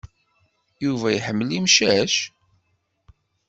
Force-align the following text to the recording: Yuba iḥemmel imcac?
Yuba 0.83 1.07
iḥemmel 1.11 1.49
imcac? 1.57 2.15